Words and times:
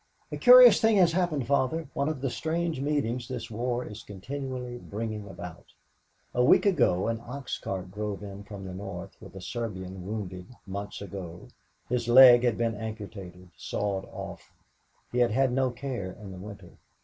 "A 0.31 0.37
curious 0.37 0.81
thing 0.81 0.97
has 0.97 1.11
happened, 1.11 1.45
Father; 1.45 1.87
one 1.93 2.09
of 2.09 2.21
the 2.21 2.29
strange 2.31 2.81
meetings 2.81 3.27
this 3.27 3.51
war 3.51 3.85
is 3.85 4.01
continually 4.01 4.79
bringing 4.79 5.27
about. 5.27 5.75
A 6.33 6.43
week 6.43 6.65
ago 6.65 7.07
an 7.07 7.21
ox 7.23 7.59
cart 7.59 7.91
drove 7.91 8.23
in 8.23 8.43
from 8.43 8.65
the 8.65 8.73
north 8.73 9.15
with 9.21 9.35
a 9.35 9.41
Serbian 9.41 10.03
wounded 10.07 10.55
months 10.65 11.03
ago 11.03 11.49
his 11.87 12.07
leg 12.07 12.41
had 12.43 12.57
been 12.57 12.73
amputated 12.73 13.51
sawed 13.55 14.05
off. 14.05 14.51
He 15.11 15.19
had 15.19 15.29
had 15.29 15.51
no 15.51 15.69
care 15.69 16.11
in 16.13 16.31
the 16.31 16.39
winter. 16.39 16.71